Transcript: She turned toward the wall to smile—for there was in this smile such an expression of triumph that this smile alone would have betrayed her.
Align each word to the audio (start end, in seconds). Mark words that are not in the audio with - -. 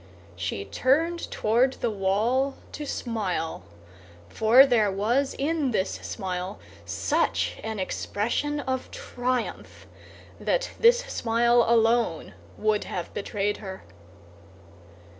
She 0.35 0.65
turned 0.65 1.29
toward 1.29 1.73
the 1.73 1.91
wall 1.91 2.55
to 2.71 2.87
smile—for 2.87 4.65
there 4.65 4.91
was 4.91 5.35
in 5.35 5.69
this 5.69 5.91
smile 5.91 6.59
such 6.85 7.59
an 7.61 7.77
expression 7.79 8.59
of 8.61 8.89
triumph 8.89 9.85
that 10.39 10.71
this 10.79 11.01
smile 11.01 11.63
alone 11.67 12.33
would 12.57 12.85
have 12.85 13.13
betrayed 13.13 13.57
her. 13.57 13.83